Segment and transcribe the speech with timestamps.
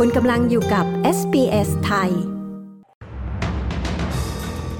[0.00, 0.84] คุณกำลังอยู่กับ
[1.18, 2.10] SBS ไทย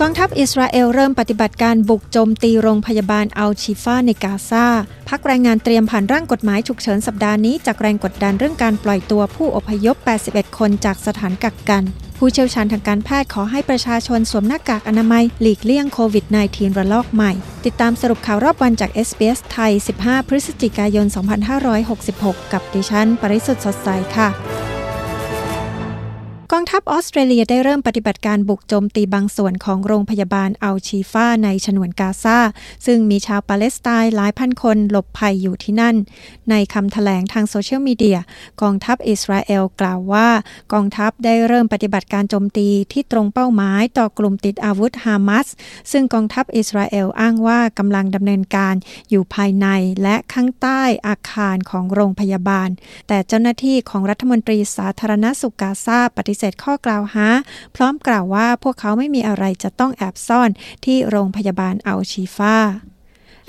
[0.00, 4.66] กองทัพอิสราเอลเริ่มปฏิบัติการบุกโจมตีโรงพยาบาลอัลชิฟาในกาซา
[5.08, 9.96] พักแรงงานเตรียมผ่านร่างกฎหมายฉุกเฉินสัปดาห์นี้จากแรงกดดันเรื่องการปล่อยตัวผู้อพยพ
[10.28, 11.82] 81 คนจากสถานกักกัน
[12.18, 17.32] ผู้เชี่ยวชาญทางการแพทย์ขอให้ประชาชนสวมหน้ากากอนามัย หลีกเลี่ยงโควิด -19 ระลอกใหม่
[17.64, 19.72] ติดตามสรุปข่าวรอบวันจาก SBS ไทย
[20.02, 21.06] 15 พฤศจิกายน
[21.78, 24.30] 2566 กับดิฉัน ปริสุทธ์สดใสค่ะ
[26.54, 32.38] กองทัพออสเตรเลียได้เริ่มปฏิบัติการบุกโจมตีบางส่วนของโรงพยาบาลอัลชีฟาในฉนวนกาซา
[32.86, 35.96] ซึ่งมีชาวปาเลสไตน์หลายพันคนหลบภัยอยู่ที่นั่น
[36.50, 38.18] ในคำถแถลงทางโซเชียลมีเดีย
[38.62, 40.28] กองทัพอิสราเอลกล่าวว่า
[40.72, 45.48] กองทัพได้เริ่มปฏิบัติการโจมตีที่ตรงเป้าหมายต่อกลุ่มติดอาวุธฮามาส
[45.92, 48.74] ซึ่งกองทัพอิสราเอลอ้างว่ากำลังดำเนินการ
[49.10, 49.66] อยู่ภายใน
[50.02, 52.68] และข้างใต้อาคารของโรงพยาบาล
[53.08, 57.26] แต่เจ้าหน้าที่ของรัฐมนตรีสาธารณสุขกาซาปฏิเสธข้อกล่าวหา
[57.76, 60.50] พร้อมกล่าวว่าพวกเขาไม่มีอะไรจะต้องแอบซ่อน
[60.84, 62.56] ที่โรงพยาบาลอัลชีฟา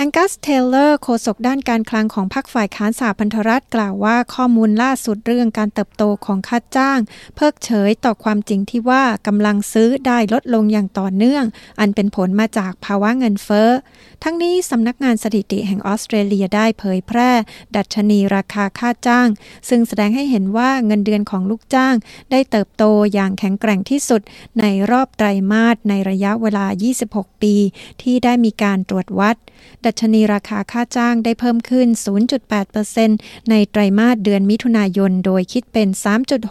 [0.03, 6.99] องกัส เทเลอร์ โฆษกด้านการคลังของพรรคฝ่ายค้านสาพันธรัฐกล่าวว่าข้อมูลล่าสุดเรื่องการเติบโตของค่าจ้าง
[7.35, 11.45] เพิกเฉยต่อความจริงที่ว่ากำลังซื้อได้ลดลงอย่างต่อเนื่อง
[11.79, 13.69] อันเป็นผลมาจากภาวะเงินเฟ้อ
[14.23, 17.31] ทั้งนี้สำนักงานสถิติแห่งออสเตรเลียได้เผยแพร่
[17.75, 19.27] ดัชนีราคาค่าจ้าง
[19.69, 21.95] ซึ่งแสดงให้เห็นว่าเงินเดือนของลูกจ้าง
[22.31, 24.21] ได้เติบโตอย่างแข็งแกร่งที่สุด
[24.59, 26.65] ในรอบไตรมาสในระยะเวลา
[27.03, 27.55] 26 ปี
[28.01, 29.37] ที่ได้มีการตรวจวัด
[29.85, 31.87] ดัชนีราคาค่าจ้างได้เพิ่มขึ้น
[32.69, 35.87] 0.8%ในไตรมาสเดือนมิถุนายน โดยคิดเป็น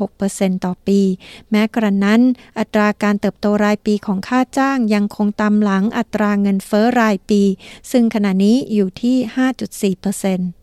[0.01, 1.01] 3.6%ต่อปี
[1.51, 2.21] แม้กระนั้น
[2.59, 7.43] อัตราการเติบโตรายปีของค่าจ้างยังคงตามหลังอัตราเงินเฟ้อรายปี
[7.91, 9.17] ซึ่งขณะนี้อยู่ที่
[10.51, 10.60] 5.4%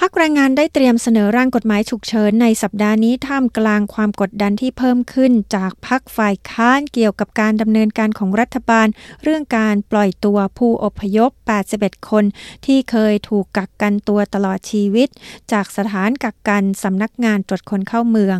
[0.00, 8.86] พักแรงงานได้เตรียมเสนอร่างกฎหมายฉุกเฉินในสัปดาห์นี้ท่ามกลางความกดดันที่เพิ่มขึ้นจากพักฝ่ายค้านเกี่ยวกับการดำเนินการของรัฐบาล
[9.22, 11.30] เรื่องการปล่อยตัวผู้อพยพ
[11.70, 12.24] 81 คน
[12.66, 15.08] ที่เคยถูกกักกันตัวตลอดชีวิต
[15.52, 18.38] จากสถานกักกันสำนักงานตรวจคนเข้าเมือง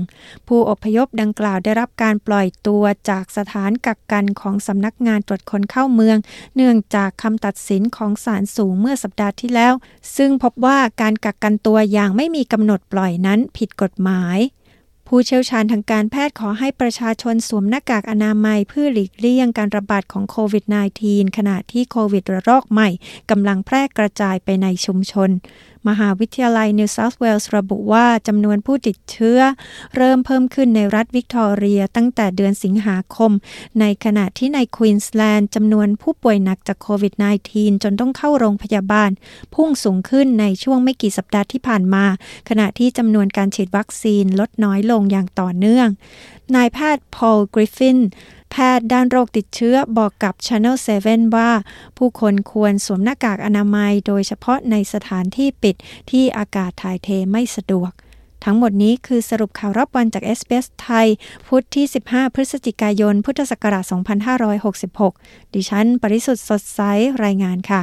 [0.49, 6.16] ผู้อพยพดังกล่าวได้รับการปล่อยตัวจากสถานกักกันของสำนักงานตรวจคนเข้าเมือง
[6.56, 9.75] เนื่องจากคำตัดสินของศาลสูงเมื่อสัปดาห์ที่แล้ว
[10.16, 14.39] ซึ่งพบว่าการกักกันตัวอย่างไม่มีกำหนดปล่อยนั้นผิดกฎหมาย
[15.07, 20.65] ผู้เชี่ยวชาญทางการแพทย์ขอให้ประชาชนสวมหน้ากากอนามัยเพื่อหลีกเลี่ยงการระบาดของโควิด
[21.01, 22.89] -19 ขณะที่โควิดระลอกใหม่
[23.31, 25.31] กำลังแพร่กระจายไปในชุมชน
[25.89, 29.41] มหาวิทยาลัยนิวเซาท์เวลส์ระบุว่าจำนวนผู้ติดเชื้อ
[29.97, 33.33] เริ่มเพิ่มขึ้นในรัฐวิกตอเรียตั้งแต่เดือนสิงหาคม
[33.81, 37.15] ในขณะที่ในควีนสแลนด์จำนวนผู้ป่วยหนักจากโควิด
[37.49, 39.11] -19 จนต้องเข้าโรงพยาบาล
[39.55, 42.05] พุ่งสูงขึ้นในช่วงไม่กี่สัปดาห์ที่ผ่านมา
[42.49, 45.89] ขณะที่จำนวนการฉีดวัคซีนลดน้อยลงอย่างต่อเนื่อง
[46.57, 47.99] นายแพทย์พอลกริฟฟิน
[48.51, 50.77] แพทย์ด้านโรคติดเชื้อบอกกับ Channel
[51.07, 51.51] 7 ว่า
[51.99, 55.77] ผู้คนควรสวมหน้ากากอนามัย โดยเฉพาะในสถานที่ปิด
[56.11, 57.93] ที่อากาศถ่ายเทไม่สะดวก
[58.45, 61.07] ทั้งหมดนี้คือสรุปข่าวรอบวันจาก s อ s ไทย
[61.47, 63.84] พุธที่ 15 พฤศจิกายน พุทธศักราช
[64.89, 66.81] 2566 ดิฉัน ปริสุทธ์สดใส
[67.25, 67.83] รายงานค่ะ